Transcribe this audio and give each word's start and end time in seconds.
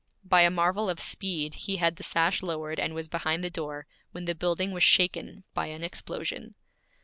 By 0.23 0.41
a 0.41 0.49
marvel 0.49 0.89
of 0.89 0.99
speed 0.99 1.53
he 1.53 1.75
had 1.77 1.97
the 1.97 2.01
sash 2.03 2.41
lowered, 2.41 2.79
and 2.79 2.95
was 2.95 3.07
behind 3.07 3.43
the 3.43 3.51
door, 3.51 3.85
when 4.13 4.25
the 4.25 4.33
building 4.33 4.71
was 4.71 4.81
shaken 4.81 5.43
by 5.53 5.67
an 5.67 5.83
explosion. 5.83 6.55